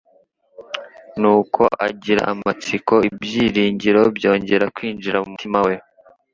[1.19, 5.73] Nuko agira amatsiko, ibyiringiro byongera kwinjira mu mutima we.